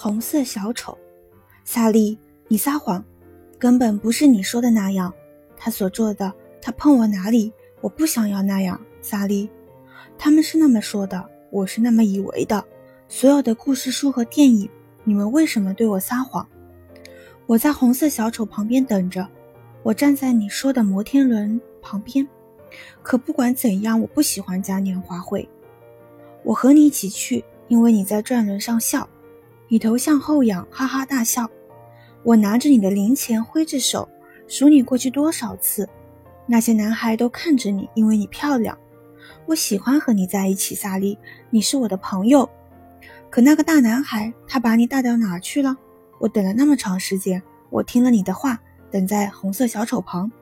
[0.00, 0.96] 红色小丑，
[1.64, 3.04] 萨利，你撒谎，
[3.58, 5.12] 根本不是你说的那样。
[5.56, 6.32] 他所做的，
[6.62, 8.80] 他碰我哪里，我不想要那样。
[9.00, 9.50] 萨利，
[10.16, 12.64] 他们是那么说的，我是那么以为的。
[13.08, 14.70] 所有的故事书和电影，
[15.02, 16.48] 你们为什么对我撒谎？
[17.46, 19.26] 我在红色小丑旁边等着，
[19.82, 22.24] 我站在你说的摩天轮旁边。
[23.02, 25.48] 可不管怎样，我不喜欢嘉年华会。
[26.44, 29.08] 我和你一起去，因为你在转轮上笑。
[29.68, 31.48] 你头向后仰，哈哈大笑。
[32.22, 34.08] 我拿着你的零钱，挥着手
[34.46, 35.88] 数你过去多少次。
[36.46, 38.76] 那些男孩都看着你，因为你漂亮。
[39.44, 41.18] 我喜欢和你在一起，萨利，
[41.50, 42.48] 你是我的朋友。
[43.28, 45.76] 可那个大男孩，他把你带到哪去了？
[46.18, 48.58] 我等了那么长时间，我听了你的话，
[48.90, 50.32] 等在红色小丑旁。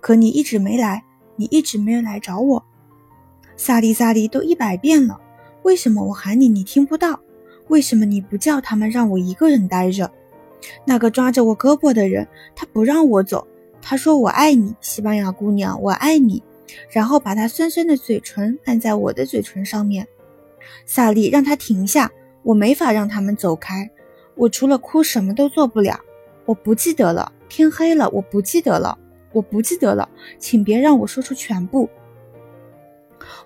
[0.00, 2.64] 可你一直没来，你一直没有来找我。
[3.56, 5.20] 萨利，萨利，都一百遍了，
[5.64, 7.20] 为什么我喊你，你听不到？
[7.70, 10.10] 为什么你不叫他们让我一个人待着？
[10.84, 13.46] 那个抓着我胳膊的人，他不让我走。
[13.80, 16.42] 他说：“我爱你，西班牙姑娘，我爱你。”
[16.90, 20.06] 然后把他酸酸的嘴唇按在我的嘴唇上面。
[20.84, 22.10] 萨利，让他停下！
[22.42, 23.88] 我没法让他们走开。
[24.34, 25.98] 我除了哭什么都做不了。
[26.46, 27.32] 我不记得了。
[27.48, 28.98] 天黑了，我不记得了。
[29.32, 30.08] 我不记得了。
[30.40, 31.88] 请别让我说出全部。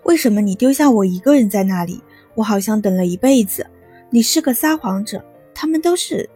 [0.04, 2.02] 为什么你丢下我一个人在那里？
[2.34, 3.66] 我好像等了一辈子。
[4.14, 5.20] 你是个撒谎者，
[5.52, 6.30] 他们都是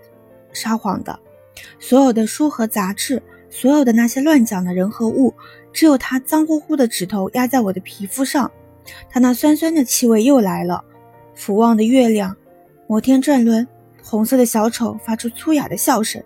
[0.53, 1.17] 撒谎的。
[1.79, 5.33] 所有的书和杂志，所有的那些乱讲的人和物，
[5.73, 8.51] 只有他脏乎乎的指头压在我的皮肤上。
[9.09, 10.85] 他那酸酸的气味又来了。
[11.37, 12.37] 俯望的月亮，
[12.89, 13.65] 摩天转轮，
[14.03, 16.21] 红色的小丑发出粗哑的笑声，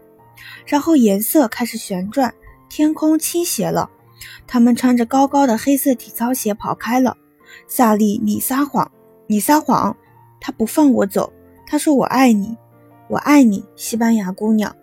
[0.65, 2.33] 然后颜色开始旋转，
[2.71, 3.91] 天空倾斜了。
[4.47, 7.15] 他们穿着高高的黑色体操鞋跑开了。
[7.69, 8.91] 萨利，你撒谎，
[9.27, 9.95] 你撒谎，
[10.41, 11.31] 他不放我走。
[11.73, 12.55] 他说：“我爱你，
[13.09, 14.77] 我爱你，西班牙姑娘。”